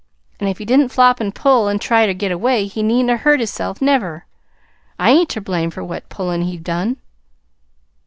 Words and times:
An' 0.39 0.47
if 0.47 0.57
he 0.57 0.65
didn't 0.65 0.89
flop 0.89 1.21
an' 1.21 1.31
pull 1.31 1.69
an' 1.69 1.77
try 1.77 2.07
ter 2.07 2.13
get 2.13 2.31
away 2.31 2.65
he 2.65 2.81
needn't 2.81 3.11
'a' 3.11 3.17
hurt 3.17 3.39
hisself 3.39 3.79
never. 3.83 4.25
I 4.97 5.11
ain't 5.11 5.29
ter 5.29 5.41
blame 5.41 5.69
for 5.69 5.83
what 5.83 6.09
pullin' 6.09 6.41
he 6.41 6.57
done." 6.57 6.97